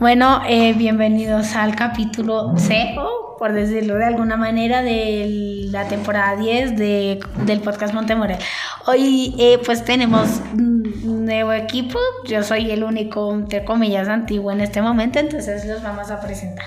[0.00, 6.76] Bueno, eh, bienvenidos al capítulo cero, por decirlo de alguna manera, de la temporada 10
[6.76, 8.38] de, del podcast Montemorel.
[8.86, 11.98] Hoy eh, pues tenemos un nuevo equipo,
[12.28, 16.66] yo soy el único, entre comillas, antiguo en este momento, entonces los vamos a presentar.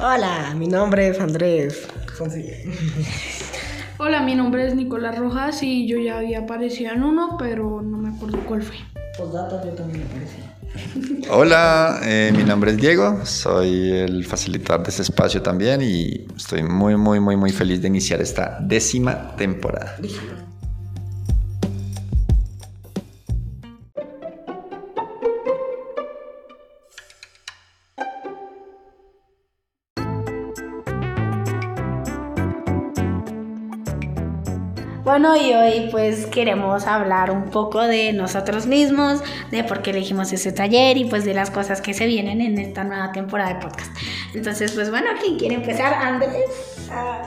[0.00, 1.86] Hola, mi nombre es Andrés.
[3.98, 7.96] Hola, mi nombre es Nicolás Rojas y yo ya había aparecido en uno, pero no
[7.98, 8.76] me acuerdo cuál fue.
[9.16, 10.51] Postdata, yo también aparecí.
[11.30, 16.62] Hola, eh, mi nombre es Diego, soy el facilitador de este espacio también y estoy
[16.62, 19.96] muy, muy, muy, muy feliz de iniciar esta décima temporada.
[35.12, 40.32] Bueno, y hoy pues queremos hablar un poco de nosotros mismos, de por qué elegimos
[40.32, 43.60] ese taller y pues de las cosas que se vienen en esta nueva temporada de
[43.60, 43.94] podcast.
[44.32, 45.92] Entonces, pues bueno, ¿quién quiere empezar?
[45.92, 46.88] Andrés.
[46.90, 47.20] Ah,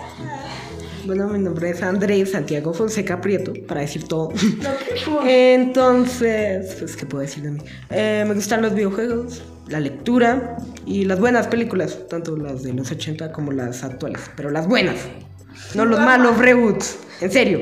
[1.05, 4.33] Bueno, mi nombre es Andrés Santiago Fonseca Prieto, para decir todo.
[5.27, 7.59] Entonces, pues, ¿qué puedo decir de mí?
[7.91, 12.89] Eh, me gustan los videojuegos, la lectura y las buenas películas, tanto las de los
[12.89, 14.95] 80 como las actuales, pero las buenas,
[15.73, 16.97] no los malos reboots.
[17.21, 17.59] En serio,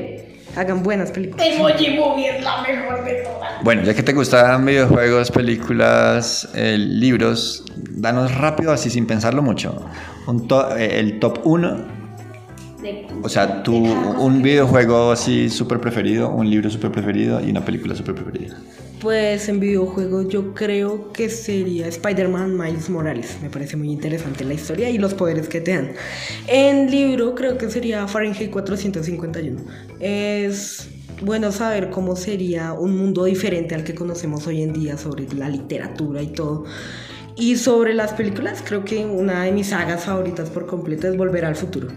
[0.56, 1.46] hagan buenas películas.
[1.46, 3.62] Emoji Movie es la mejor de todas.
[3.62, 9.86] Bueno, ya que te gustan videojuegos, películas, eh, libros, danos rápido, así sin pensarlo mucho,
[10.26, 11.84] un to- eh, el top 1,
[12.82, 17.64] De- o sea, tu, un videojuego así súper preferido, un libro súper preferido y una
[17.64, 18.56] película súper preferida.
[19.04, 23.36] Pues en videojuegos yo creo que sería Spider-Man Miles Morales.
[23.42, 25.92] Me parece muy interesante la historia y los poderes que te dan.
[26.46, 29.60] En libro creo que sería Fahrenheit 451.
[30.00, 30.88] Es
[31.20, 35.50] bueno saber cómo sería un mundo diferente al que conocemos hoy en día sobre la
[35.50, 36.64] literatura y todo.
[37.36, 41.44] Y sobre las películas, creo que una de mis sagas favoritas por completo es Volver
[41.44, 41.88] al Futuro.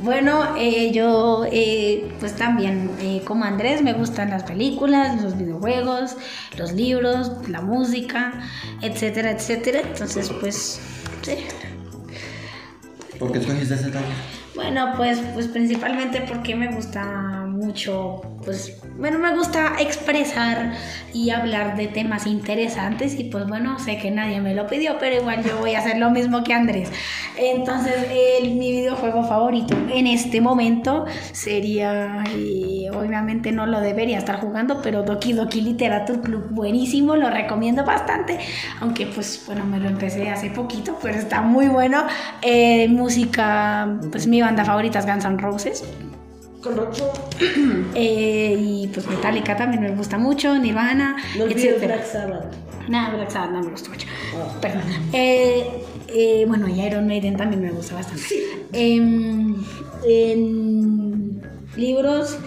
[0.00, 6.16] Bueno, eh, yo eh, pues también eh, como Andrés me gustan las películas, los videojuegos,
[6.56, 8.40] los libros, la música,
[8.80, 9.80] etcétera, etcétera.
[9.80, 10.80] Entonces pues
[11.22, 11.38] sí.
[13.18, 14.38] ¿Por qué escogiste ese taller?
[14.54, 20.72] Bueno, pues, pues principalmente porque me gusta mucho, pues, bueno, me gusta expresar
[21.12, 25.16] y hablar de temas interesantes y pues bueno, sé que nadie me lo pidió, pero
[25.16, 26.90] igual yo voy a hacer lo mismo que Andrés.
[27.36, 27.94] Entonces,
[28.40, 32.24] el- mi videojuego favorito en este momento sería,
[32.94, 38.38] obviamente no lo debería estar jugando, pero Doki Doki Literature Club, buenísimo, lo recomiendo bastante,
[38.80, 42.04] aunque pues bueno, me lo empecé hace poquito, pero está muy bueno.
[42.42, 45.84] Eh, música, pues mi banda favorita es Guns N' Roses.
[46.62, 47.12] Correcto.
[47.94, 51.78] Eh, y pues Metallica también me gusta mucho, Nirvana, No etc.
[51.84, 52.54] Black Sabbath.
[52.88, 54.06] Nada, Black Sabbath no me gusta mucho.
[54.60, 54.82] Perdón.
[55.12, 58.22] Eh, eh, bueno, y Iron Maiden también me gusta bastante.
[58.72, 59.56] Em,
[60.06, 61.42] en
[61.76, 62.38] libros,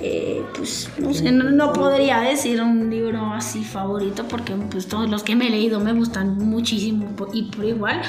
[0.00, 5.22] eh, pues no sé, no, podría decir un libro así favorito porque pues todos los
[5.22, 8.02] que me he leído me gustan muchísimo y por igual.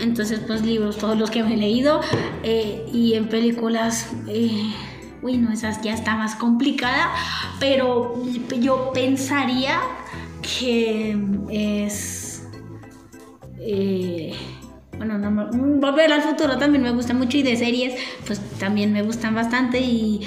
[0.00, 2.00] Entonces, pues libros, todos los que me he leído.
[2.42, 4.10] eh, y en películas...
[4.28, 4.72] eh,
[5.20, 7.10] Uy, no, esa ya está más complicada,
[7.58, 8.14] pero
[8.60, 9.80] yo pensaría
[10.42, 11.18] que
[11.50, 12.46] es...
[13.58, 14.32] eh,
[14.96, 15.48] bueno, no
[15.80, 17.94] Volver al futuro también me gusta mucho y de series,
[18.26, 20.20] pues también me gustan bastante y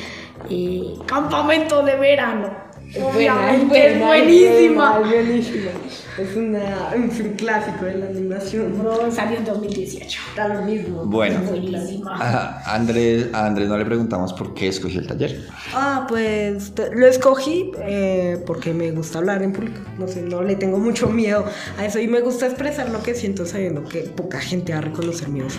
[0.50, 2.72] eh, Campamento de Verano.
[3.00, 5.00] Obviamente, es buenísima.
[5.02, 5.72] Es buenísima.
[6.18, 8.78] Es una, es un clásico de la animación.
[8.78, 10.20] Bro, salió en 2018.
[10.30, 11.06] Está lo mismo.
[11.06, 12.18] Bueno, Buenísima.
[12.18, 15.48] a Andrés, a Andrés no le preguntamos por qué escogió el taller.
[15.74, 19.80] Ah, pues lo escogí eh, porque me gusta hablar en público.
[19.98, 21.46] No sé, no le tengo mucho miedo
[21.78, 24.82] a eso y me gusta expresar lo que siento sabiendo que poca gente va a
[24.82, 25.58] reconocer mi voz.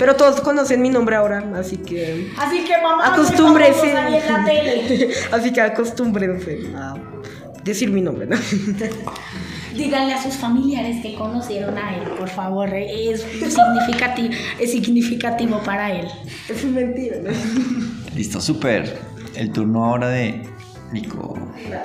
[0.00, 3.92] Pero todos conocen mi nombre ahora, así que Así que mamá, acostúmbrense.
[3.92, 5.10] salí en la tele.
[5.30, 6.94] así que acostúmbrense a
[7.62, 8.36] decir mi nombre, ¿no?
[9.76, 12.70] Díganle a sus familiares que conocieron a él, por favor.
[12.74, 16.08] Es significativo, es significativo para él.
[16.48, 17.30] es mentira, ¿no?
[18.16, 18.98] Listo, súper.
[19.36, 20.42] El turno ahora de
[20.92, 21.38] Nico.
[21.58, 21.78] Eh,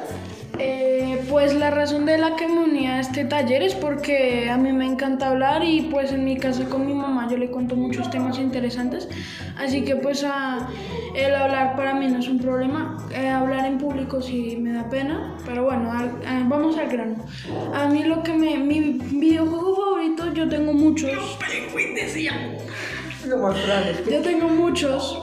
[1.30, 4.72] pues la razón de la que me uní a este taller es porque a mí
[4.72, 8.10] me encanta hablar y pues en mi casa con mi mamá yo le cuento muchos
[8.10, 9.08] temas interesantes.
[9.58, 10.68] Así que pues a-
[11.16, 12.98] el hablar para mí no es un problema.
[13.14, 15.36] Eh, hablar en público sí me da pena.
[15.46, 17.16] Pero bueno, al- eh, vamos al grano.
[17.74, 18.58] A mí lo que me...
[18.58, 18.80] Mi
[19.12, 21.12] videojuego favorito, yo tengo muchos.
[24.12, 25.18] Yo tengo muchos.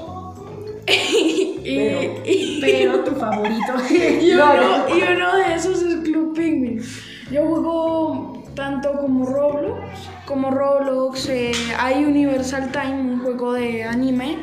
[1.64, 3.72] y- Pero tu favorito.
[3.90, 6.82] y uno, y uno de esos es Club Penguin.
[7.30, 9.80] Yo juego tanto como Roblox,
[10.26, 14.36] como Roblox, eh, hay Universal Time, un juego de anime,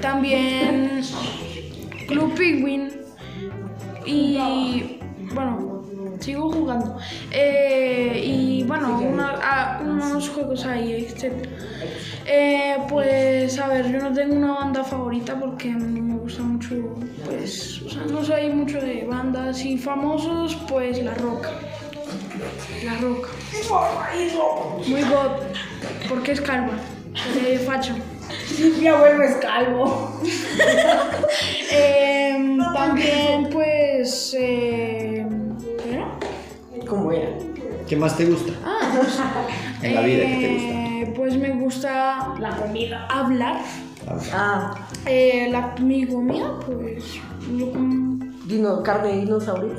[0.00, 1.02] también
[2.08, 2.90] Club Penguin
[4.06, 4.98] y
[5.34, 5.82] bueno,
[6.20, 6.96] sigo jugando.
[7.30, 11.32] Eh, y bueno, una- ah, unos juegos ahí, etc.
[12.28, 16.74] Eh, pues a ver, yo no tengo una banda favorita porque me gusta mucho,
[17.24, 21.50] pues, o sea, no soy mucho de bandas y famosos, pues La Roca.
[22.84, 23.28] La Roca.
[24.88, 25.42] Muy god,
[26.08, 26.74] porque es calva,
[27.34, 27.94] de facho.
[28.80, 30.20] Mi abuelo es calvo.
[31.70, 35.26] Em, también, pues, eh.
[36.88, 37.28] ¿Cómo era?
[37.88, 38.52] ¿Qué más te gusta?
[39.82, 40.85] en la vida, ¿qué te gusta?
[40.96, 43.06] Eh, Pues me gusta La comida.
[43.10, 43.56] hablar.
[44.32, 47.04] Ah, Eh, la, mi comida, pues,
[47.56, 49.74] yo como- dino, carne de dinosaurio.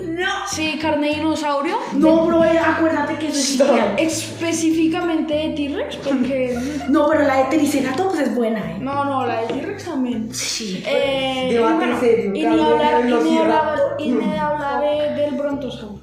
[0.50, 1.76] Sí, carne de dinosaurio.
[1.96, 3.96] No, bro, eh, acuérdate que eso es genial.
[3.98, 6.58] Específicamente de T-Rex, porque...
[6.90, 8.78] No, pero la de Triceratops es buena, eh.
[8.80, 10.34] No, no, la de T-Rex también.
[10.34, 10.84] Sí.
[10.86, 15.22] Eh, y, Debate bueno, serio, y ni hablar, y ni hablar, y ni hablar de-
[15.22, 16.02] del Brontosaurus.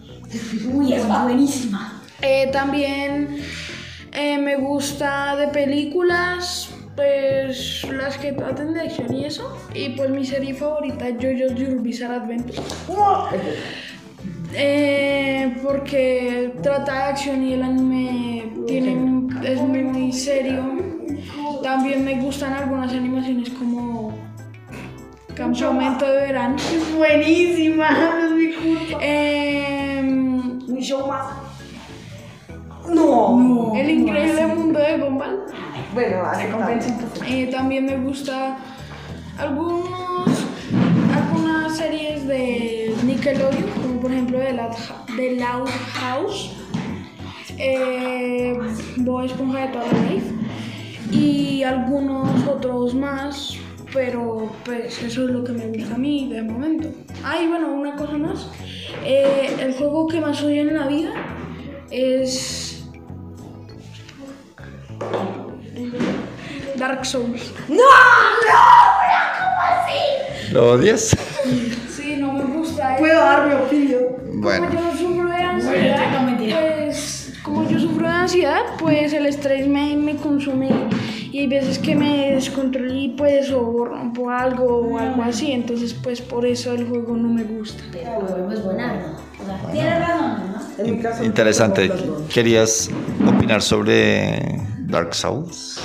[0.72, 2.00] Uy, es buenísima.
[2.22, 3.36] Eh, también
[4.14, 9.56] eh, me gusta de películas, pues las que traten de acción y eso.
[9.74, 12.62] Y pues mi serie favorita es JoJo's Your Bizarre Adventure.
[14.56, 20.62] Eh, porque trata de acción y el anime tiene, es muy serio.
[21.62, 24.14] También me gustan algunas animaciones como
[25.34, 26.56] Campamento de Verano.
[26.96, 27.88] Buenísima.
[28.24, 28.98] Es mi culpa.
[29.00, 30.60] Em,
[32.88, 33.72] No.
[33.74, 35.44] el increíble mundo de Gumball.
[35.94, 36.22] Bueno,
[37.28, 38.58] Eh, también me gusta
[39.38, 40.28] algunos,
[41.14, 44.74] algunas series de Nickelodeon, como por ejemplo The Loud,
[45.16, 46.52] The Loud House,
[47.58, 48.58] eh,
[48.98, 50.34] Bob Esponja de toda la life
[51.12, 53.56] y algunos otros más,
[53.92, 56.88] pero pues eso es lo que me gusta a mí de momento.
[57.24, 58.48] Ah, y bueno, una cosa más,
[59.04, 61.12] eh, el juego que más odio en la vida
[61.90, 62.63] es
[66.88, 67.40] Dark Souls.
[70.52, 71.16] ¿Lo odias?
[71.88, 72.96] Sí, no me gusta.
[72.98, 74.02] Puedo dar mi opinión.
[74.34, 79.24] Bueno, Como yo sufro de ansiedad, no, pues como yo sufro de ansiedad, pues el
[79.24, 80.68] estrés me, me consume
[81.32, 85.94] y hay veces que me descontrolo y pues o rompo algo o algo así, entonces
[85.94, 87.82] pues por eso el juego no me gusta.
[87.92, 89.24] Pero el juego es buena, ¿no?
[89.46, 90.84] Razón, ¿no?
[90.84, 91.24] En mi caso.
[91.24, 91.90] interesante.
[92.32, 92.90] ¿Querías
[93.26, 95.80] opinar sobre Dark Souls?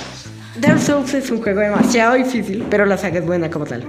[0.60, 3.84] Dark Souls es un juego demasiado difícil, pero la saga es buena como tal.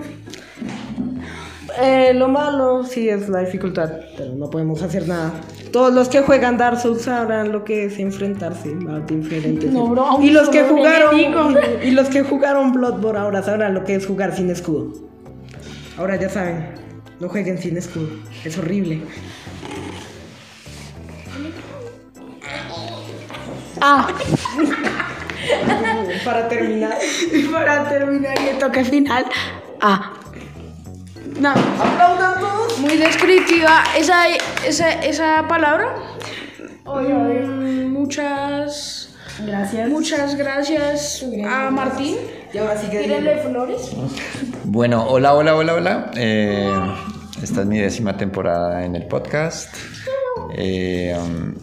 [1.81, 5.33] Eh, lo malo sí es la dificultad, pero no podemos hacer nada.
[5.71, 9.71] Todos los que juegan Dark Souls sabrán lo que es enfrentarse a diferentes.
[9.71, 11.17] No, bro, y los que jugaron
[11.83, 14.93] y los que jugaron Bloodborne ahora sabrán lo que es jugar sin escudo.
[15.97, 16.73] Ahora ya saben,
[17.19, 18.09] no jueguen sin escudo,
[18.45, 19.01] es horrible.
[23.79, 24.07] Ah,
[26.25, 26.97] Para terminar,
[27.33, 29.25] Y para terminar y el toque final.
[29.79, 30.13] Ah.
[31.39, 31.53] no,
[32.39, 32.79] todos.
[32.79, 34.27] muy descriptiva esa,
[34.65, 35.95] esa, esa palabra.
[36.85, 39.15] Mm, muchas,
[39.45, 39.89] Gracias.
[39.89, 42.17] muchas gracias a Martín.
[42.53, 43.91] Y ahora sí que Tírenle flores.
[44.65, 46.11] Bueno, hola, hola, hola, hola.
[46.15, 46.69] Eh,
[47.41, 49.73] esta es mi décima temporada en el podcast.
[50.53, 51.53] Eh, um,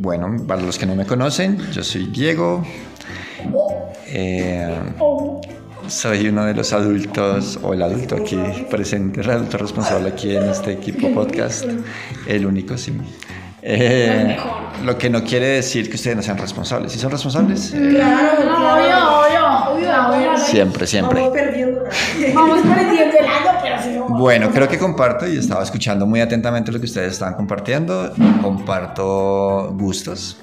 [0.00, 2.62] bueno, para los que no me conocen, yo soy Diego.
[4.06, 4.76] Eh,
[5.88, 8.38] soy uno de los adultos, o el adulto aquí
[8.70, 11.64] presente, el adulto responsable aquí en este equipo podcast.
[12.26, 12.96] El único, sí.
[13.66, 14.36] Eh,
[14.84, 16.92] lo que no quiere decir que ustedes no sean responsables.
[16.92, 17.72] ¿Sí son responsables?
[17.72, 19.84] Eh, Claro, no, obvio, obvio.
[19.84, 21.20] Claro, siempre, siempre.
[21.20, 21.84] Vamos perdiendo.
[22.34, 24.18] Vamos perdiendo el año, pero sí somos.
[24.20, 28.12] Bueno, creo que comparto y estaba escuchando muy atentamente lo que ustedes estaban compartiendo.
[28.42, 30.36] Comparto gustos.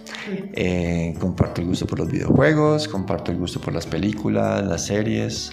[0.53, 5.51] Eh, comparto el gusto por los videojuegos, comparto el gusto por las películas, las series.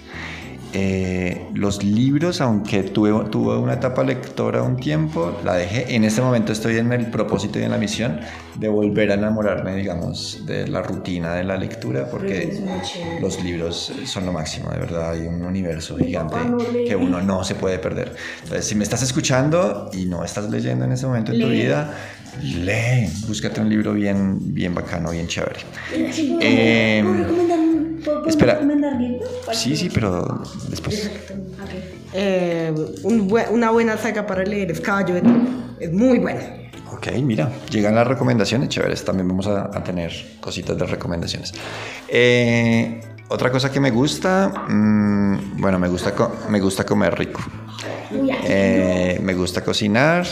[0.75, 5.95] Eh, los libros, aunque tuve, tuve una etapa lectora un tiempo, la dejé.
[5.95, 8.21] En este momento estoy en el propósito y en la misión
[8.55, 12.61] de volver a enamorarme, digamos, de la rutina de la lectura, porque
[13.21, 15.13] los libros son lo máximo, de verdad.
[15.13, 16.37] Hay un universo gigante
[16.87, 18.15] que uno no se puede perder.
[18.43, 21.95] Entonces, si me estás escuchando y no estás leyendo en este momento en tu vida,
[22.43, 25.61] lee, búscate un libro bien, bien bacano, bien chévere.
[26.41, 27.03] Eh,
[28.15, 28.55] ¿Puedo espera.
[28.55, 29.29] recomendar libros?
[29.53, 31.11] sí, sí, pero después.
[31.62, 31.71] Ok.
[32.15, 32.73] eh,
[33.05, 35.47] un una buena saga para leer es Caballo de Troya.
[35.81, 36.41] Es muy buena.
[36.93, 39.05] Ok, mira, llegan las recomendaciones, chéveres.
[39.05, 41.53] También vamos a, a tener cositas de recomendaciones.
[42.09, 46.15] Eh, otra cosa que me gusta, mm, bueno, me gusta,
[46.49, 47.41] me gusta comer rico.
[48.11, 50.27] Eh, me gusta cocinar.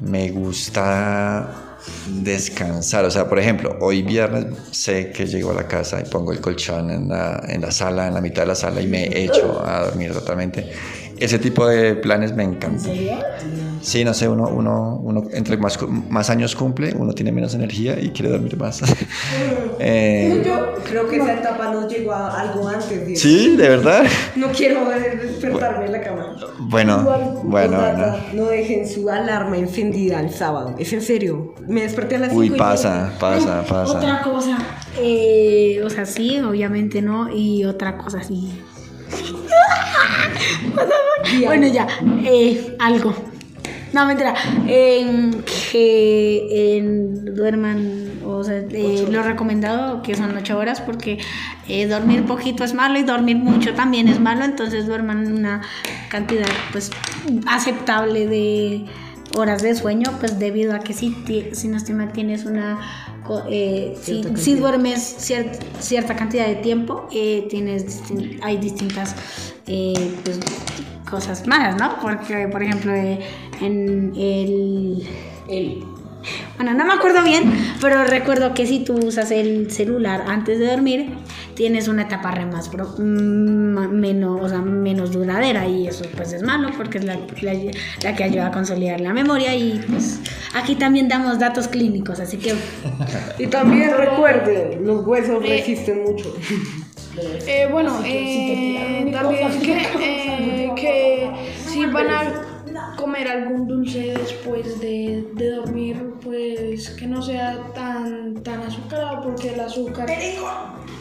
[0.00, 1.71] Me gusta
[2.06, 3.04] descansar.
[3.04, 6.40] O sea, por ejemplo, hoy viernes sé que llego a la casa y pongo el
[6.40, 9.62] colchón en la, en la sala, en la mitad de la sala y me echo
[9.66, 10.70] a dormir totalmente.
[11.18, 12.92] Ese tipo de planes me encantan.
[13.82, 15.76] Sí, no sé, uno, uno, uno entre más,
[16.08, 18.80] más años cumple, uno tiene menos energía y quiere dormir más.
[19.84, 20.44] Eh,
[20.88, 23.04] Creo que esa etapa nos llegó a algo antes.
[23.04, 23.20] Diego.
[23.20, 24.04] sí, de verdad.
[24.36, 26.36] No quiero despertarme en la cama.
[26.60, 27.02] Bueno,
[27.42, 27.78] bueno.
[28.32, 30.76] No dejen su alarma encendida el sábado.
[30.78, 31.54] Es en serio.
[31.66, 33.98] Me desperté a las Uy, cinco y pasa, pasa, pasa.
[33.98, 34.58] Otra cosa,
[35.00, 38.52] eh, o sea, sí, obviamente no, y otra cosa, sí.
[41.44, 41.88] bueno, ya,
[42.24, 43.14] eh, algo.
[43.92, 44.34] No, mentira.
[45.70, 46.78] que
[47.34, 51.18] duerman, o sea, eh, lo recomendado que son ocho horas porque
[51.68, 55.60] eh, dormir poquito es malo y dormir mucho también es malo, entonces duerman una
[56.08, 56.90] cantidad pues
[57.46, 58.84] aceptable de
[59.36, 61.14] horas de sueño, pues debido a que si,
[61.52, 62.78] si no tienes una...
[63.50, 67.08] eh, si, si duermes cier- cierta cantidad de tiempo,
[67.48, 69.14] tienes distin- hay distintas
[70.24, 70.38] pues,
[71.10, 71.96] cosas malas, ¿no?
[72.00, 73.20] Porque, por ejemplo, eh,
[73.62, 75.02] en el...
[76.56, 80.68] Bueno, no me acuerdo bien, pero recuerdo que si tú usas el celular antes de
[80.68, 81.10] dormir,
[81.54, 86.32] tienes una etapa re más pro- mm, menos, o sea, menos duradera y eso pues
[86.32, 87.70] es malo porque es la, la-
[88.04, 90.20] la que ayuda a consolidar la memoria y pues
[90.54, 92.54] aquí también damos datos clínicos, así que
[93.40, 96.36] Y también recuerden, los huesos resisten mucho.
[97.48, 101.30] Eh, bueno, eh, también que, eh, que
[101.66, 102.22] si van a
[103.02, 109.50] comer algún dulce después de, de dormir, pues que no sea tan, tan azucarado porque
[109.54, 110.08] el azúcar...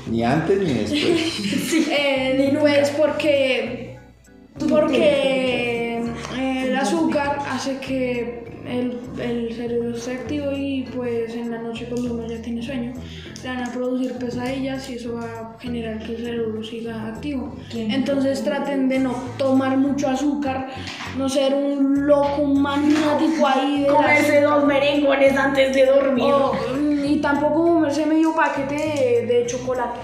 [0.09, 1.87] Ni antes ni después.
[1.91, 3.97] Eh, pues porque
[4.69, 6.03] porque
[6.37, 11.87] eh, el azúcar hace que el, el cerebro esté activo y pues en la noche
[11.89, 12.93] cuando uno ya tiene sueño
[13.43, 17.55] le van a producir pesadillas y eso va a generar que el cerebro siga activo.
[17.73, 20.69] Entonces traten de no tomar mucho azúcar,
[21.17, 26.25] no ser un loco, un maniático ahí de la comerse dos merengones antes de dormir.
[26.33, 29.99] o, mm, y tampoco comerse medio paquete de, de chocolate.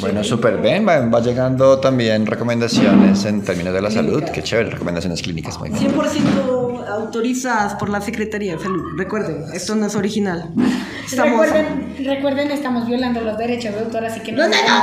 [0.00, 0.86] Bueno, súper bien.
[0.86, 4.22] Va, va llegando también recomendaciones en términos de la salud.
[4.32, 5.58] Qué chévere, recomendaciones clínicas.
[5.58, 5.92] Muy bien.
[5.92, 8.84] 100% autorizadas por la Secretaría de Salud.
[8.96, 10.50] Recuerden, esto no es original.
[11.06, 11.46] Estamos...
[11.46, 14.82] Recuerden, recuerden, estamos violando los derechos de autor, así que no, No, no,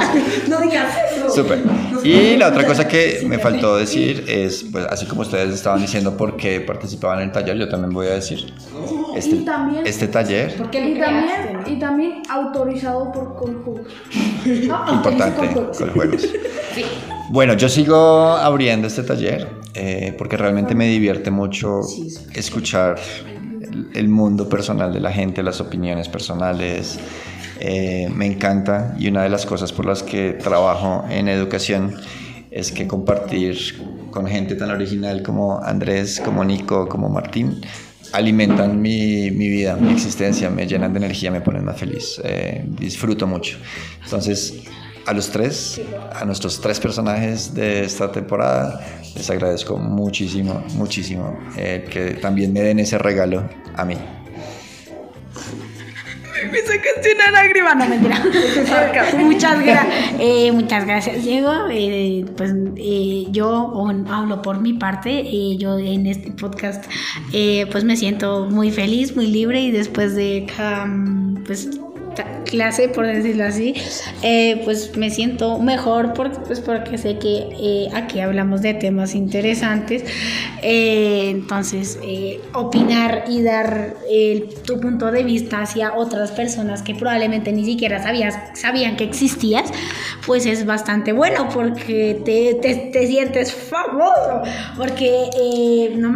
[0.49, 1.29] no, no digas eso.
[1.29, 1.59] Súper.
[2.03, 6.15] Y la otra cosa que me faltó decir es, pues así como ustedes estaban diciendo
[6.17, 8.53] por qué participaban en el taller, yo también voy a decir,
[9.15, 11.71] este, Y también- este taller, ¿Por qué Y también, creaste?
[11.71, 13.87] y también autorizado por Conjugos.
[14.45, 16.27] importante, con juegos.
[17.29, 17.95] Bueno, yo sigo
[18.35, 21.79] abriendo este taller eh, porque realmente me divierte mucho
[22.33, 22.97] escuchar
[23.93, 26.99] el, mundo personal de la gente, las opiniones personales.
[27.59, 31.95] Eh, me encanta y una de las cosas por las que trabajo en educación
[32.49, 33.55] es que compartir
[34.09, 37.61] con gente tan original como Andrés, como Nico, como Martín,
[38.13, 42.65] alimentan mi, mi vida, mi existencia, me llenan de energía, me ponen más feliz, eh,
[42.67, 43.57] disfruto mucho.
[44.03, 44.63] Entonces,
[45.05, 45.81] a los tres,
[46.13, 48.79] a nuestros tres personajes de esta temporada,
[49.15, 53.95] les agradezco muchísimo, muchísimo eh, que también me den ese regalo a mí.
[56.51, 58.19] Me sacaste una lágrima, no mentira.
[59.19, 59.87] muchas, gra-
[60.19, 61.51] eh, muchas gracias, Diego.
[61.71, 63.71] Eh, pues eh, yo
[64.09, 65.19] hablo por mi parte.
[65.19, 66.83] eh, yo en este podcast,
[67.31, 71.69] eh, pues me siento muy feliz, muy libre y después de cada, mm, pues
[72.45, 73.73] clase, por decirlo así,
[74.23, 79.15] eh, pues me siento mejor porque, pues porque sé que eh, aquí hablamos de temas
[79.15, 80.03] interesantes.
[80.61, 81.97] Eh, entonces,
[82.53, 83.95] opinar y dar
[84.65, 89.71] tu punto de vista hacia otras personas que probablemente ni siquiera sabías, sabían que existías,
[90.25, 94.41] pues es bastante bueno porque te, te- te sientes famoso.
[94.77, 96.11] Porque no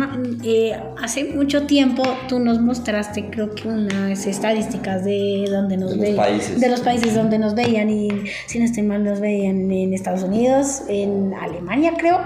[1.02, 6.06] hace mucho tiempo tú nos mostraste, creo que unas estadísticas de donde nos De los
[6.10, 6.60] ve- países.
[6.60, 8.10] de los países donde nos veían y
[8.48, 12.20] si no estoy mal nos veían en Estados Unidos, en Alemania creo,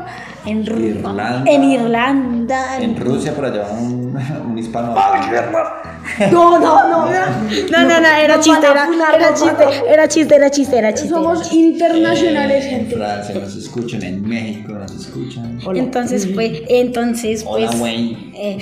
[0.46, 1.44] en Irlanda.
[1.46, 4.18] en Irlanda, En Rusia, por allá, un,
[4.52, 4.94] un hispano.
[6.32, 7.06] No, no, no.
[7.72, 11.10] No, no, no, era chiste, era, funar, era chiste, era chiste, era chiste, era chiste.
[11.10, 12.96] Somos internacionales, En gente.
[12.96, 15.60] Francia nos escuchan, en México nos escuchan.
[15.76, 18.32] Entonces, pues, entonces, Hola, pues, güey.
[18.36, 18.58] eh,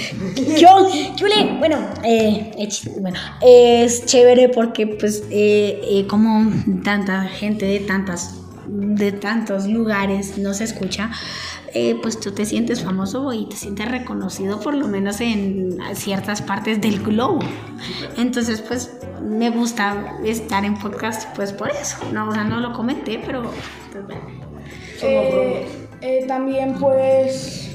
[0.59, 0.87] yo,
[1.19, 6.51] Julie, bueno, eh, eh, ch- bueno, es chévere porque, pues, eh, eh, como
[6.83, 8.35] tanta gente de tantas,
[8.67, 11.09] de tantos lugares nos escucha,
[11.73, 16.41] eh, pues tú te sientes famoso y te sientes reconocido por lo menos en ciertas
[16.41, 17.39] partes del globo.
[18.17, 21.97] Entonces, pues, me gusta estar en podcast, pues, por eso.
[22.13, 23.43] No, o sea, no lo comenté, pero,
[23.91, 24.47] pues, bueno.
[25.01, 25.67] Eh,
[26.01, 27.66] eh, también pues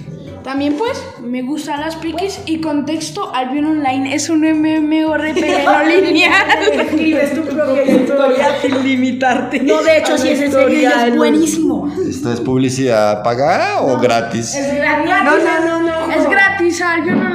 [0.43, 6.63] también pues me gustan las piquis y contexto Albion Online es un MMORPG no lineal.
[6.73, 9.61] Escribes tu propia historia sin limitarte.
[9.61, 11.93] No, de hecho, si es en serio, es buenísimo.
[12.09, 14.55] ¿Esto es publicidad pagada o gratis?
[14.55, 15.11] Es gratis.
[15.25, 16.13] No, no, no, no.
[16.13, 17.32] Es gratis Albion Online,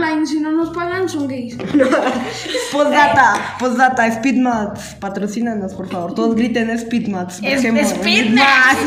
[0.78, 1.58] pagan son gays.
[2.72, 6.14] Postdata, postdata, Speedmats, patrocínanos por favor.
[6.14, 7.40] Todos griten Speedmats.
[7.42, 7.62] Es,
[8.02, 8.78] fitness.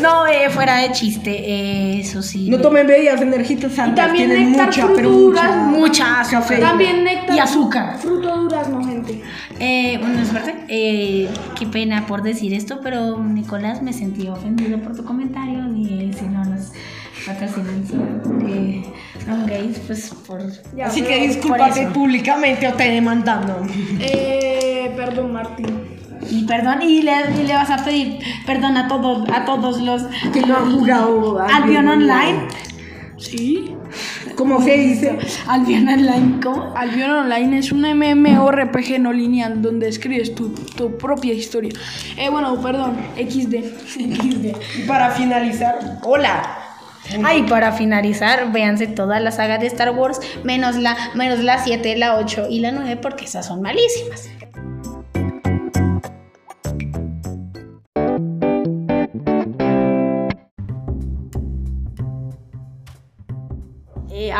[0.00, 2.50] No, eh, fuera de chiste, eh, eso sí.
[2.50, 6.40] No tomen bebidas energitas santas, también tienen néctar mucha, fruto pero mucha, Mucha azúcar.
[6.42, 6.68] cafeína.
[6.68, 7.98] También néctar Y azúcar.
[7.98, 9.22] Fruto durazno, gente.
[9.58, 10.54] Eh, bueno, es verdad.
[10.68, 11.28] Eh,
[11.58, 15.66] qué pena por decir esto, pero Nicolás, me sentí ofendido por tu comentario.
[15.74, 16.72] Y si no nos
[17.26, 18.82] patrocinan, son, eh,
[19.24, 20.40] son gays, pues por.
[20.76, 23.66] Ya, Así que discúlpate públicamente o te demandando.
[24.00, 26.00] Eh, perdón, Martín.
[26.30, 30.02] Y perdón, y le, y le vas a pedir perdón a todos, a todos los
[30.32, 32.48] Que no han jugado Albion Online.
[33.16, 33.74] Sí.
[34.36, 35.18] ¿Cómo se dice?
[35.46, 36.74] Albion Online, ¿cómo?
[36.76, 41.72] Albion Online es un MMORPG no lineal donde escribes tu, tu propia historia.
[42.16, 43.54] Eh, bueno, perdón, XD.
[43.98, 46.69] Y para finalizar, hola.
[47.24, 51.96] Ay, para finalizar, véanse toda la saga de Star Wars, menos la, menos la 7,
[51.96, 54.28] la 8 y la 9, porque esas son malísimas.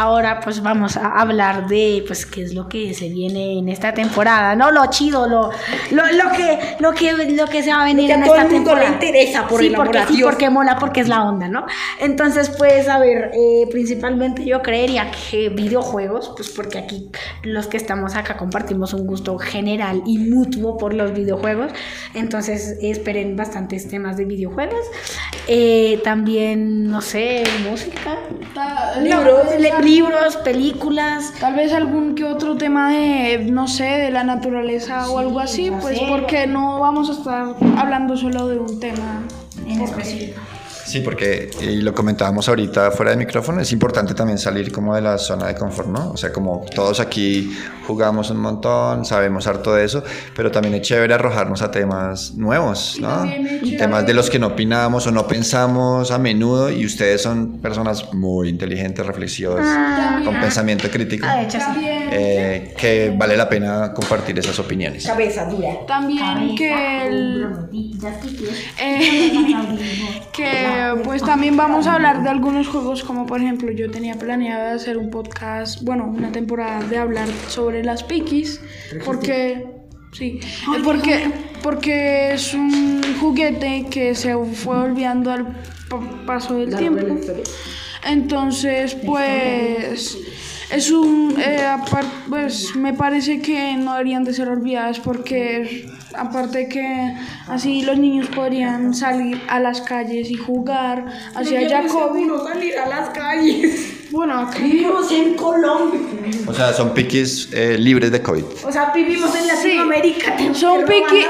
[0.00, 3.92] Ahora pues vamos a hablar de pues qué es lo que se viene en esta
[3.92, 5.51] temporada, no lo chido, lo,
[5.90, 8.35] lo, lo que lo que lo que se va a venir que a en todo
[8.35, 11.22] esta el mundo le interesa por sí, el porque, sí, porque mola, porque es la
[11.22, 11.66] onda, ¿no?
[12.01, 17.11] Entonces, pues, a ver, eh, principalmente yo creería que videojuegos, pues porque aquí
[17.42, 21.72] los que estamos acá compartimos un gusto general y mutuo por los videojuegos,
[22.14, 24.81] entonces esperen bastantes temas de videojuegos.
[25.48, 28.16] Eh, también, no sé, música,
[28.55, 31.33] Ta- libros, tal- le- libros, películas.
[31.40, 35.70] Tal vez algún que otro tema de, no sé, de la naturaleza o algo así,
[35.81, 36.07] pues sé.
[36.09, 39.22] porque no vamos a estar hablando solo de un tema.
[39.66, 40.40] En específico.
[40.90, 45.00] Sí, porque, y lo comentábamos ahorita fuera de micrófono, es importante también salir como de
[45.03, 46.11] la zona de confort, ¿no?
[46.11, 50.03] O sea, como todos aquí jugamos un montón, sabemos harto de eso,
[50.35, 53.24] pero también es chévere arrojarnos a temas nuevos, ¿no?
[53.79, 58.12] Temas de los que no opinamos o no pensamos a menudo y ustedes son personas
[58.12, 59.64] muy inteligentes, reflexivas,
[60.24, 61.87] con pensamiento crítico, Ah, de hecho, sí.
[62.12, 65.07] Eh, que vale la pena compartir esas opiniones.
[65.07, 65.87] Cabeza dura.
[65.87, 67.46] también que el,
[68.79, 69.33] eh,
[70.33, 70.42] que
[71.05, 74.97] pues también vamos a hablar de algunos juegos como por ejemplo yo tenía planeado hacer
[74.99, 78.61] un podcast, bueno, una temporada de hablar sobre las Pikis
[79.05, 79.66] porque
[80.12, 81.31] sí, eh, porque
[81.62, 85.47] porque es un juguete que se fue olvidando al
[85.88, 87.07] pa- paso del tiempo.
[88.07, 90.16] Entonces, pues
[90.72, 91.76] es un eh,
[92.28, 97.16] pues me parece que no deberían de ser olvidadas porque aparte que
[97.48, 102.30] así los niños podrían salir a las calles y jugar así haya COVID.
[102.44, 104.00] salir a las calles.
[104.11, 106.01] Bueno, aquí Vivimos en Colombia.
[106.46, 108.42] O sea, son piquis eh, libres de COVID.
[108.66, 110.37] O sea, vivimos en Latinoamérica.
[110.37, 111.27] te- son piquis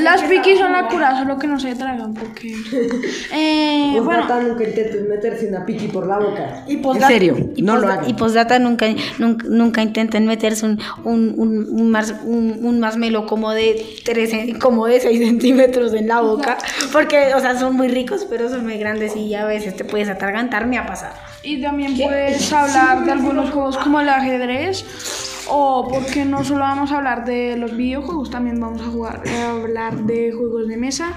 [0.00, 2.54] las piquis son la cura, solo que no se tragan porque
[3.32, 6.64] eh, bueno, Postdata nunca intenten meterse una piqui por la boca.
[6.66, 8.08] Y en serio, y no lo hagan.
[8.10, 8.86] Y postdata nunca,
[9.18, 14.58] nunca, nunca intenten meterse un, un, un, un, mas- un, un masmelo como de 13,
[14.58, 16.58] como de 6 centímetros en la boca.
[16.92, 20.08] Porque, o sea, son muy ricos, pero son muy grandes y a veces te puedes
[20.08, 21.14] atragantar, me ha pasado.
[21.42, 24.84] Y también puedes hablar de algunos juegos como el ajedrez.
[25.48, 29.50] O porque no solo vamos a hablar de los videojuegos, también vamos a jugar, a
[29.50, 31.12] hablar de juegos de mesa,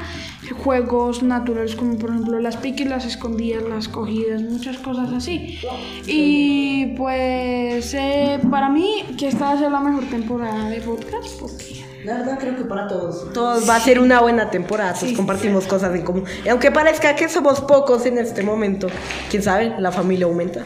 [0.64, 5.60] juegos naturales como por ejemplo las piques, las escondidas, las cogidas, muchas cosas así.
[6.06, 11.40] Y pues eh, para mí que esta va a ser la mejor temporada de podcast
[11.40, 13.32] porque La verdad creo que para todos.
[13.34, 16.24] Todos va a ser una buena temporada, todos compartimos cosas en común.
[16.44, 18.88] Y aunque parezca que somos pocos en este momento,
[19.30, 20.66] quién sabe, la familia aumenta.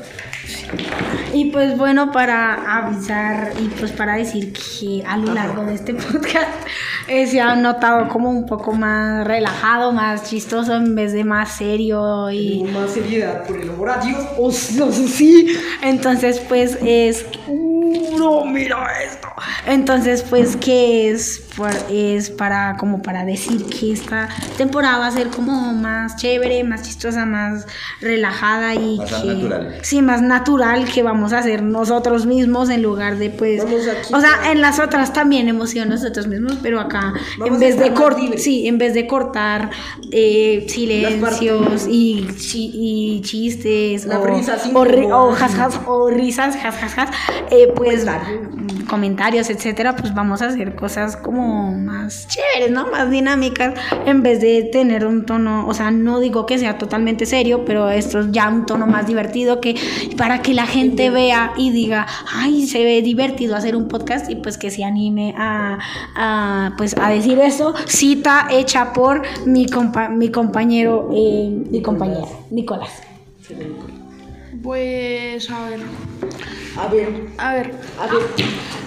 [1.33, 5.93] Y pues bueno, para avisar y pues para decir que a lo largo de este
[6.11, 6.49] podcast
[7.07, 11.51] eh, se ha notado como un poco más relajado, más chistoso en vez de más
[11.57, 12.63] serio y...
[12.63, 14.23] Tengo más seriedad por el amor a Dios.
[14.37, 15.57] Oh, no sé, sí.
[15.81, 17.25] Entonces, pues es.
[17.47, 19.27] Uh, no, mira esto.
[19.65, 21.47] Entonces, pues, que es,
[21.89, 26.83] es para como para decir que esta temporada va a ser como más chévere, más
[26.83, 27.65] chistosa, más
[28.01, 29.77] relajada y Más que natural.
[29.81, 33.62] sí, más natural que vamos a ser nosotros mismos en lugar de pues,
[34.13, 37.77] o sea, en las otras también hemos sido nosotros mismos, pero acá Vamos en vez
[37.79, 39.69] de cortar, sí, en vez de cortar
[40.12, 45.10] eh, silencios y, chi- y chistes Las o, risas o, ri-
[46.10, 46.55] risas,
[47.51, 52.88] eh, pues mm, comentarios, etcétera, pues vamos a hacer cosas como más chéveres, ¿no?
[52.91, 53.73] Más dinámicas,
[54.06, 57.89] en vez de tener un tono, o sea, no digo que sea totalmente serio, pero
[57.89, 59.75] esto es ya un tono más divertido que
[60.17, 64.36] para que la gente vea y diga, ay, se ve divertido hacer un podcast y
[64.36, 65.78] pues que se anime a,
[66.15, 67.73] a, pues a decir eso.
[67.86, 72.89] Cita hecha por mi, compa- mi compañero eh, mi compañera, Nicolás.
[74.62, 75.80] Pues a ver,
[76.78, 77.72] A ver, a ver.
[78.00, 78.22] a ver.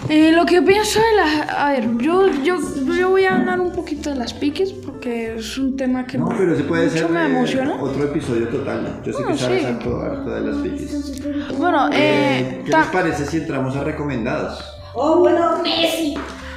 [0.08, 1.42] Eh, lo que pienso de la...
[1.44, 2.56] A ver, yo, yo,
[2.96, 6.28] yo voy a hablar un poquito de las piques porque es un tema que No,
[6.28, 7.80] pero se puede mucho ser me emociona.
[7.80, 9.00] otro episodio total.
[9.04, 9.66] Yo sé que Bueno, sabes sí.
[9.66, 11.56] harto, harto de las piques.
[11.56, 14.62] Bueno, Eh, eh, ¿Qué les parece si entramos a recomendados?
[14.94, 16.14] Oh, bueno, Messi.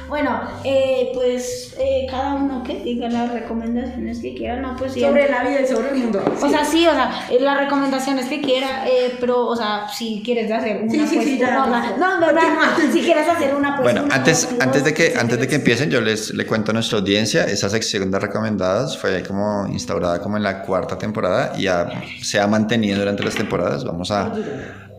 [0.08, 1.75] Bueno, eh, pues
[2.06, 5.00] cada uno que diga las recomendaciones que quiera, no, pues sí.
[5.00, 6.22] Sobre la vida y sobre el mundo.
[6.42, 10.22] O sea, sí, o sea, eh, las recomendaciones que quiera, eh, pero, o sea, si
[10.24, 11.96] quieres hacer una, Sí, sí, pues, sí, ya, no, ya.
[11.98, 12.42] no, no, verdad,
[12.92, 15.90] si quieres hacer una, pues, Bueno, una, antes, antes, de que, antes de que empiecen,
[15.90, 20.36] yo les le cuento a nuestra audiencia, esa sección de recomendados fue como instaurada como
[20.36, 21.88] en la cuarta temporada y ha-
[22.22, 23.84] se ha mantenido durante las temporadas.
[23.84, 24.32] Vamos a,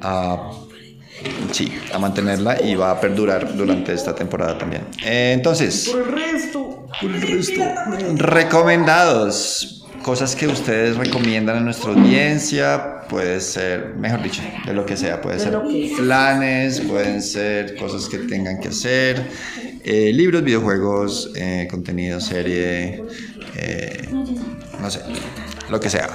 [0.02, 0.52] a,
[1.52, 4.84] sí, a mantenerla y va a perdurar durante esta temporada también.
[5.04, 6.88] Eh, entonces, Por el resto.
[7.02, 7.64] por el resto,
[8.16, 9.74] recomendados.
[10.04, 15.20] Cosas que ustedes recomiendan a nuestra audiencia, puede ser, mejor dicho, de lo que sea,
[15.20, 15.60] puede ser
[15.98, 19.28] planes, pueden ser cosas que tengan que hacer,
[19.84, 23.04] eh, libros, videojuegos, eh, contenido, serie,
[23.58, 24.08] eh,
[24.80, 25.02] no sé,
[25.70, 26.10] lo que sea.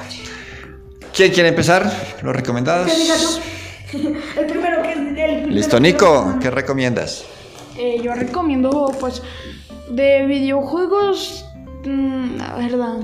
[1.14, 1.92] ¿Quién quiere empezar?
[2.22, 2.90] ¿Los recomendados?
[4.38, 7.24] El primero que el primero Listo, Nico, ¿qué recomiendas?
[7.78, 9.22] eh, yo recomiendo, pues,
[9.90, 11.44] de videojuegos,
[11.84, 12.98] mm, la verdad.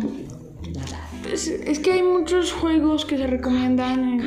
[1.33, 4.25] Es, es que hay muchos juegos que se recomiendan, en-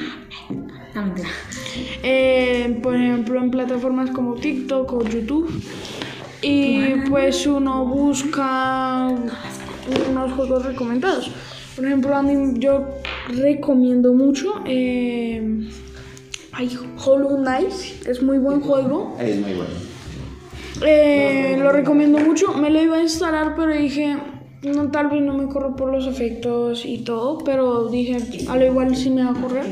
[2.04, 5.50] eh, por ejemplo, en plataformas como TikTok o YouTube.
[6.44, 9.08] Y pues uno busca
[10.10, 11.32] unos juegos recomendados.
[11.76, 12.88] Por ejemplo, a mí yo
[13.30, 15.42] recomiendo mucho eh,
[16.62, 17.72] ay, Hollow Knight,
[18.08, 19.18] es muy buen juego.
[19.20, 19.74] Es muy bueno.
[20.86, 22.54] Eh, lo recomiendo mucho.
[22.54, 24.18] Me lo iba a instalar, pero dije,
[24.64, 28.66] no, tal vez no me corro por los efectos y todo, pero dije, a lo
[28.66, 29.66] igual sí me va a correr.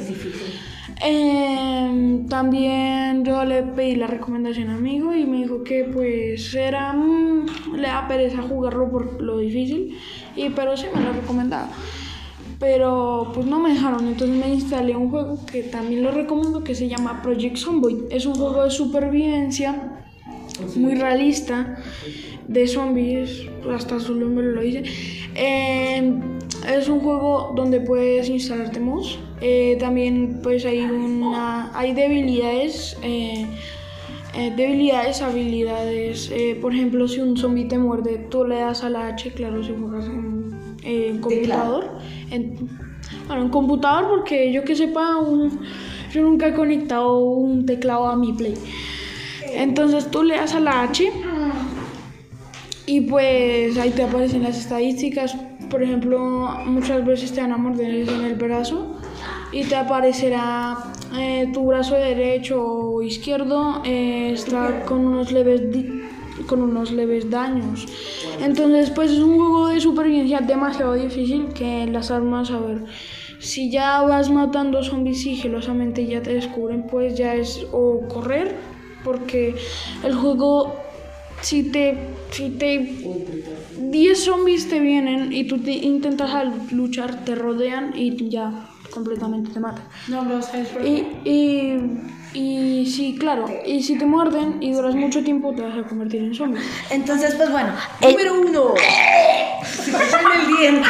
[1.05, 6.53] Eh, también yo le pedí la recomendación a mi amigo y me dijo que pues
[6.53, 9.97] era mm, le da pereza jugarlo por lo difícil
[10.35, 11.69] y pero sí me lo recomendaba
[12.59, 16.75] pero pues no me dejaron entonces me instalé un juego que también lo recomiendo que
[16.75, 19.99] se llama Project Zomboid es un juego de supervivencia
[20.75, 21.77] muy realista
[22.49, 24.83] de zombies, hasta su nombre lo dice.
[25.35, 26.19] Eh,
[26.67, 29.19] es un juego donde puedes instalarte mods.
[29.39, 33.45] Eh, también pues hay una, hay debilidades, eh,
[34.33, 36.31] eh, debilidades, habilidades.
[36.33, 39.63] Eh, por ejemplo, si un zombie te muerde, tú le das a la H, claro,
[39.63, 40.38] si juegas en,
[40.83, 41.97] en computador.
[42.31, 42.55] En,
[43.27, 45.59] bueno, en computador porque yo que sepa, un-
[46.11, 48.55] yo nunca he conectado un teclado a mi Play.
[49.53, 51.11] Entonces tú le das a la H
[52.85, 55.35] y pues ahí te aparecen las estadísticas.
[55.69, 56.19] Por ejemplo,
[56.65, 58.97] muchas veces te van a morder en el brazo
[59.51, 60.77] y te aparecerá
[61.15, 65.61] eh, tu brazo derecho o izquierdo eh, está con unos leves
[66.47, 67.85] con unos leves daños.
[68.41, 72.83] Entonces, pues es un juego de supervivencia demasiado difícil que las armas, a ver,
[73.39, 78.55] si ya vas matando zombies sigilosamente y ya te descubren, pues ya es o correr,
[79.03, 79.55] porque
[80.03, 80.75] el juego
[81.41, 81.97] si te,
[82.31, 82.95] si te
[83.77, 86.31] 10 zombies te vienen y tú te intentas
[86.71, 89.83] luchar, te rodean y ya completamente te matan.
[90.07, 91.77] No, bro, ¿sabes por Y, y,
[92.33, 96.21] y sí, claro, y si te muerden y duras mucho tiempo, te vas a convertir
[96.23, 96.61] en zombie.
[96.91, 97.69] Entonces, pues bueno.
[98.01, 98.73] eh, Número uno.
[99.65, 100.87] Se el diente.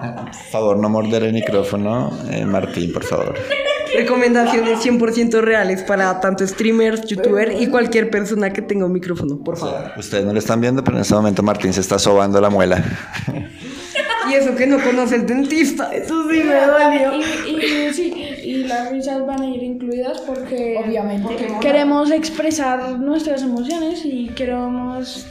[0.00, 2.10] Por favor, no morder el micrófono.
[2.30, 3.34] Eh, Martín, por favor.
[3.94, 9.58] Recomendaciones 100% reales para tanto streamers, youtubers y cualquier persona que tenga un micrófono, por
[9.58, 9.92] favor.
[9.98, 12.82] Ustedes no lo están viendo, pero en este momento Martín se está sobando la muela.
[14.30, 15.92] Y eso que no conoce el dentista.
[15.92, 17.12] Eso sí me dolió.
[17.48, 21.36] Y, y- sí, y las risas van a ir incluidas porque Obviamente.
[21.60, 25.26] queremos expresar nuestras emociones y queremos,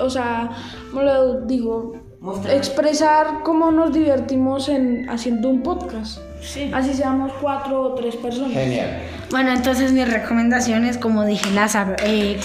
[0.00, 0.50] o sea,
[0.90, 1.92] ¿cómo lo digo?
[2.50, 6.18] Expresar cómo nos divertimos en haciendo un podcast.
[6.40, 6.70] Sí.
[6.74, 8.52] Así seamos cuatro o tres personas.
[8.52, 9.00] Genial.
[9.30, 12.38] Bueno, entonces mis recomendaciones, como dije, la saga, eh,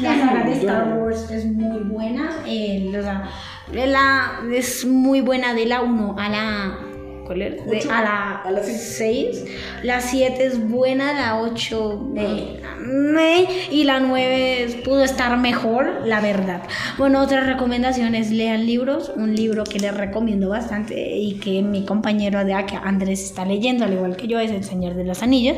[0.00, 2.30] la saga de Star Wars es muy buena.
[2.46, 3.28] eh, o sea,
[3.72, 6.78] la, es muy buena de la 1 a la...
[7.26, 7.64] ¿Cuál era?
[7.64, 9.44] De- a la, A la 6.
[9.82, 16.20] La 7 es buena, la 8 eh, meh, y la 9 pudo estar mejor, la
[16.20, 16.62] verdad.
[16.98, 19.12] Bueno, otras recomendaciones, lean libros.
[19.16, 23.84] Un libro que les recomiendo bastante y que mi compañero de acá, Andrés, está leyendo,
[23.84, 25.56] al igual que yo, es El Señor de los Anillos.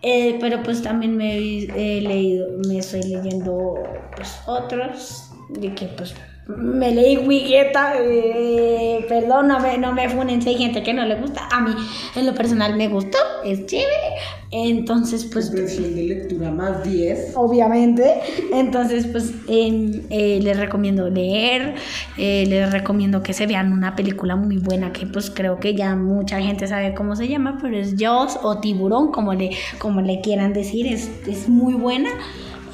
[0.00, 3.74] Eh, pero pues también me he leído, me estoy leyendo
[4.14, 6.14] pues otros, de que pues
[6.48, 11.04] me leí Wigueta, eh, perdón, no me, no me funen si hay gente que no
[11.04, 11.74] le gusta, a mí
[12.16, 14.16] en lo personal me gustó, es chévere,
[14.50, 17.32] entonces pues Comprensión de lectura más 10.
[17.34, 18.20] obviamente.
[18.52, 21.74] Entonces, pues em, eh, les recomiendo leer,
[22.16, 25.94] eh, les recomiendo que se vean una película muy buena que pues creo que ya
[25.96, 30.20] mucha gente sabe cómo se llama, pero es Jaws o Tiburón, como le, como le
[30.22, 32.10] quieran decir, es, es muy buena.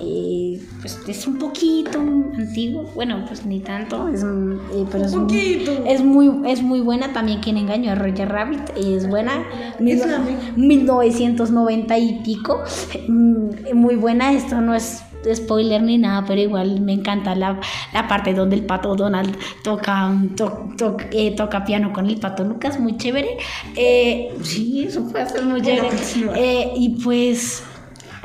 [0.01, 5.65] Eh, pues es un poquito antiguo, bueno, pues ni tanto, es, eh, pero es, muy-
[5.87, 7.13] es muy es muy buena.
[7.13, 9.45] También quien engañó a Roger Rabbit es buena,
[9.79, 10.01] mil-
[10.57, 12.59] 1990 y pico,
[13.09, 14.33] Mm, muy buena.
[14.33, 15.03] Esto no es
[15.35, 17.59] spoiler ni nada, pero igual me encanta la,
[17.95, 22.45] la parte donde el pato Donald toca to- to- eh, toca piano con el pato
[22.45, 23.39] Lucas, muy chévere.
[23.75, 25.89] Eh, sí, eso fue hacer muy chévere.
[26.37, 27.63] Eh, y pues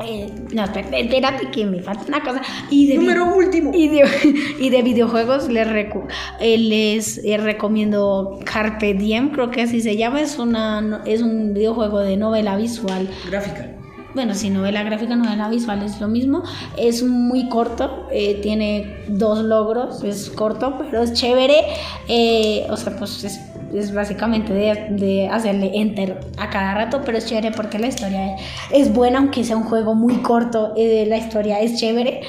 [0.04, 2.42] eh, no, espérate, que me falta una cosa.
[2.70, 3.72] Y de Número último.
[3.74, 4.04] Y de,
[4.60, 6.08] y de videojuegos les, recu-
[6.40, 10.22] eh, les eh, recomiendo Carpe Diem, creo que así se llama.
[10.22, 13.08] Es, una, es un videojuego de novela visual.
[13.30, 13.76] Gráfica.
[14.16, 16.42] Bueno, si novela gráfica, novela visual es lo mismo.
[16.78, 21.58] Es muy corto, eh, tiene dos logros, es corto, pero es chévere.
[22.08, 23.40] eh, o sea, pues es,
[23.74, 28.36] es básicamente de, de hacerle enter a cada rato, pero es chévere porque la historia
[28.72, 32.22] es buena, aunque sea un juego muy corto, eh, la historia es chévere.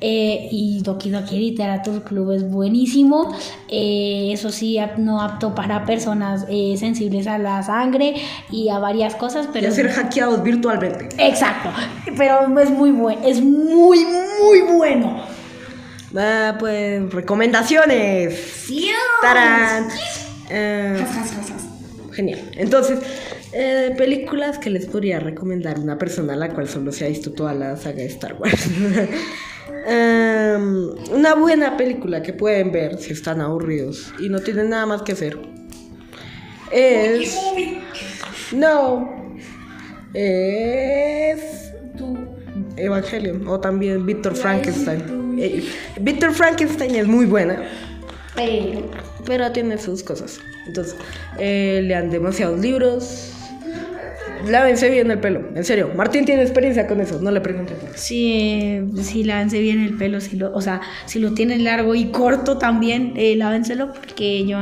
[0.00, 3.34] Eh, y Doki Doki Literature Club es buenísimo.
[3.68, 8.14] Eh, eso sí, no apto para personas eh, sensibles a la sangre
[8.50, 11.08] y a varias cosas, Y pero a ser hackeados virtualmente.
[11.18, 11.70] Exacto,
[12.16, 15.20] pero es muy bueno, es muy, muy bueno.
[16.16, 18.68] Ah, pues recomendaciones.
[19.20, 19.88] ¡Tarán!
[20.50, 21.04] Eh,
[22.12, 22.40] genial.
[22.56, 23.00] Entonces,
[23.52, 27.32] eh, películas que les podría recomendar una persona a la cual solo se ha visto
[27.32, 28.68] toda la saga de Star Wars.
[29.86, 35.02] Em, una buena película que pueden ver si están aburridos y no tienen nada más
[35.02, 35.38] que hacer
[36.70, 37.38] es.
[38.52, 39.08] No.
[40.14, 41.72] Es.
[42.76, 45.36] Evangelion o también Víctor Frankenstein.
[45.38, 45.64] Eh,
[46.00, 47.62] Víctor Frankenstein es muy buena,
[48.34, 48.90] Pero,
[49.28, 50.40] pero tiene sus cosas.
[50.66, 50.96] Entonces,
[51.38, 53.34] eh, lean demasiados libros.
[54.46, 55.90] Lávense bien el pelo, en serio.
[55.94, 57.74] Martín tiene experiencia con eso, no le pregunto.
[58.40, 62.06] eh, si lávense bien el pelo, si lo, o sea, si lo tienen largo y
[62.06, 64.58] corto también, eh, lávenselo porque yo,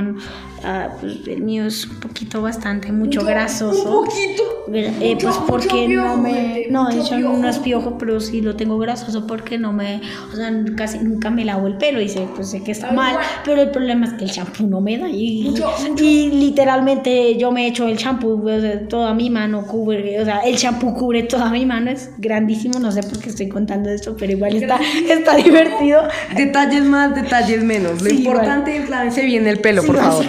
[0.67, 4.01] ah, pues el mío es un poquito bastante, mucho grasoso.
[4.01, 4.43] Un poquito.
[4.73, 6.67] Eh, pues porque no me.
[6.71, 10.01] No, de hecho no es piojo, pero sí lo tengo grasoso porque no me.
[10.33, 13.17] O sea, casi nunca me lavo el pelo y sé, pues sé que está mal.
[13.45, 15.09] Pero el problema es que el champú no me da.
[15.09, 15.55] Y,
[16.01, 20.21] literalmente yo me echo el champú, o sea, toda mi mano cubre.
[20.21, 21.91] O sea, el champú cubre toda mi mano.
[21.91, 22.81] Es grandísimo.
[22.81, 26.03] No sé por qué estoy contando esto, pero igual está, está divertido.
[26.37, 28.03] Detalles más, detalles menos.
[28.03, 30.27] Lo Sí, importante es lávense bien el pelo, Sí, por favor.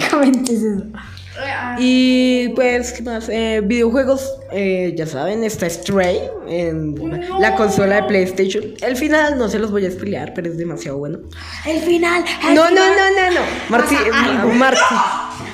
[0.48, 0.84] Eso.
[1.78, 3.28] Y pues, ¿qué más?
[3.28, 6.96] Eh, videojuegos, eh, ya saben, está Stray en
[7.38, 8.64] la consola de PlayStation.
[8.80, 11.20] El final no se los voy a spoilear, pero es demasiado bueno.
[11.64, 12.24] El final.
[12.48, 12.92] el No, no, final.
[12.96, 13.40] no, no, no.
[13.68, 13.98] Martín.
[14.58, 14.98] Martín,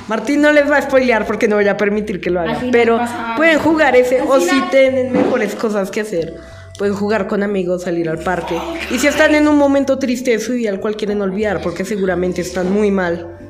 [0.08, 2.62] Martín no les va a spoilear porque no voy a permitir que lo haga.
[2.72, 2.98] Pero
[3.36, 6.34] pueden jugar ese o si tienen mejores cosas que hacer.
[6.78, 8.58] Pueden jugar con amigos, salir al parque.
[8.90, 11.84] Y si están en un momento triste de su vida, al cual quieren olvidar, porque
[11.84, 13.43] seguramente están muy mal.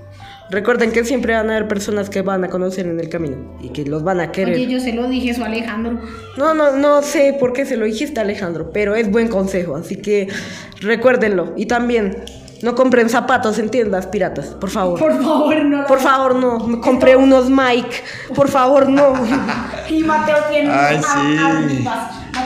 [0.55, 3.71] Recuerden que siempre van a haber personas que van a conocer en el camino y
[3.71, 4.55] que los van a querer.
[4.55, 5.99] Oye, yo se lo dije eso a Alejandro.
[6.37, 9.97] No, no, no sé por qué se lo dijiste Alejandro, pero es buen consejo, así
[9.97, 10.29] que
[10.81, 11.55] recuérdenlo.
[11.57, 12.23] Y también
[12.63, 14.99] No compren zapatos en tiendas piratas, por favor.
[14.99, 15.87] Por favor, no.
[15.87, 16.61] Por favor, no.
[16.67, 17.97] Me compré unos Mike.
[18.35, 19.13] Por favor, no.
[19.91, 21.85] Y Mateo tiene Ay, sí.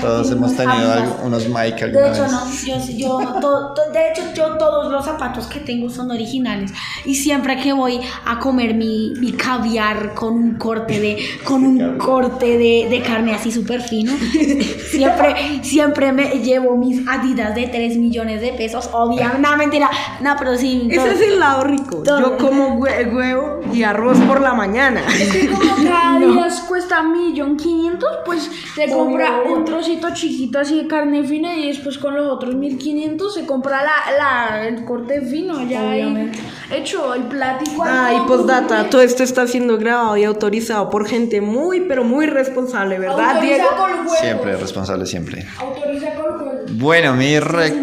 [0.01, 2.33] Todos hemos tenido algo- unos Mike De alguna hecho, vez.
[2.33, 6.73] no, yo, yo, to- to- de hecho, yo todos los zapatos que tengo son originales.
[7.05, 11.99] Y siempre que voy a comer mi, mi caviar con un corte de, con un
[11.99, 14.13] corte de, de carne así súper fino,
[14.91, 18.89] siempre, siempre me llevo mis adidas de 3 millones de pesos.
[18.93, 20.89] Obviamente, no, mentira, no, pero sí.
[20.91, 22.03] Ese es el lado rico.
[22.05, 22.21] Todo.
[22.21, 25.03] Yo como hue- huevo y arroz por la mañana.
[25.21, 29.65] Es que como cada día cuesta millón quinientos, pues te compra un
[29.96, 33.83] trocito chiquito así de carne fina y después con los otros mil quinientos se compra
[33.83, 36.31] la, la, el corte fino ya ahí
[36.70, 37.83] hecho, el plático.
[37.87, 42.27] Ah, y postdata, todo esto está siendo grabado y autorizado por gente muy, pero muy
[42.27, 43.68] responsable, ¿verdad, Autoriza Diego?
[43.79, 44.18] con juegos.
[44.20, 45.46] Siempre, responsable siempre.
[45.59, 46.77] Autoriza con juegos.
[46.79, 47.74] Bueno, mi, re-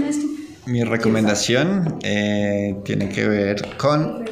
[0.68, 4.24] mi recomendación eh, tiene que ver con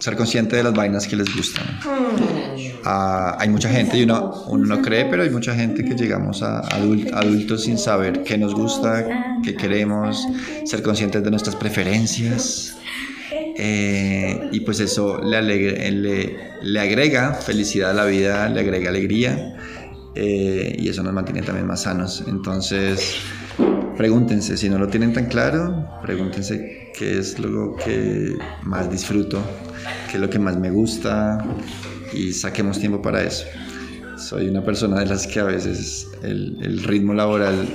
[0.00, 1.66] ser consciente de las vainas que les gustan.
[2.84, 6.42] Ah, hay mucha gente, y uno, uno no cree, pero hay mucha gente que llegamos
[6.42, 10.26] a adul- adultos sin saber qué nos gusta, qué queremos,
[10.64, 12.76] ser conscientes de nuestras preferencias.
[13.58, 18.90] Eh, y pues eso le, alegre- le, le agrega felicidad a la vida, le agrega
[18.90, 19.56] alegría
[20.14, 22.22] eh, y eso nos mantiene también más sanos.
[22.28, 23.16] Entonces,
[23.96, 29.40] pregúntense, si no lo tienen tan claro, pregúntense qué es lo que más disfruto,
[30.10, 31.44] qué es lo que más me gusta
[32.12, 33.44] y saquemos tiempo para eso.
[34.16, 37.68] Soy una persona de las que a veces el, el ritmo laboral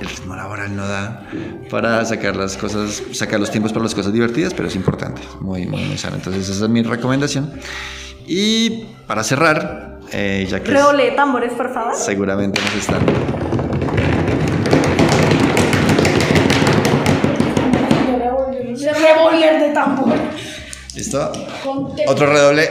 [0.00, 1.26] el ritmo laboral no da
[1.70, 5.66] para sacar las cosas, sacar los tiempos para las cosas divertidas, pero es importante, muy,
[5.66, 6.16] muy, muy sano.
[6.16, 7.52] Entonces esa es mi recomendación.
[8.26, 11.94] Y para cerrar, eh, ya que Redoble de tambores, por favor.
[11.94, 13.00] seguramente nos están...
[21.10, 21.32] ¿Listo?
[22.06, 22.68] Otro redoble.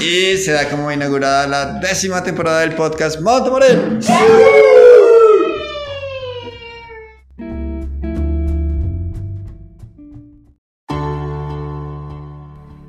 [0.00, 3.98] Y se da como inaugurada la décima temporada del podcast Monte Morel.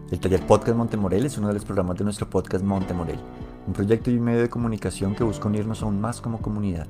[0.10, 3.20] El taller Podcast Montemorel es uno de los programas de nuestro podcast Montemorel,
[3.68, 6.88] un proyecto y un medio de comunicación que busca unirnos aún más como comunidad.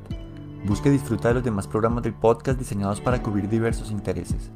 [0.65, 4.51] Busca y disfruta de los demás programas del podcast diseñados para cubrir diversos intereses.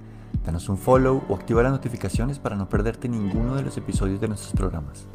[0.46, 4.28] Danos un follow o activa las notificaciones para no perderte ninguno de los episodios de
[4.28, 5.08] nuestros programas.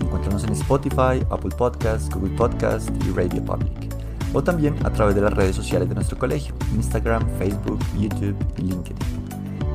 [0.00, 3.94] Encuéntranos en Spotify, Apple Podcasts, Google Podcasts y Radio Public.
[4.32, 8.62] O también a través de las redes sociales de nuestro colegio, Instagram, Facebook, YouTube y
[8.62, 8.96] LinkedIn.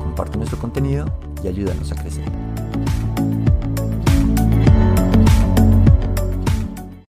[0.00, 1.06] Comparte nuestro contenido
[1.44, 2.24] y ayúdanos a crecer.